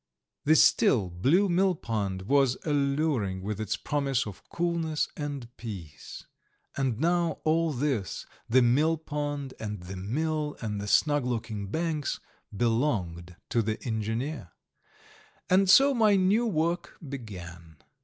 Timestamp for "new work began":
16.15-17.77